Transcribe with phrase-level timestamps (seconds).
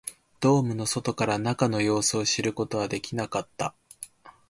[0.39, 3.75] ドームの外から中の様子を知ることはできなかった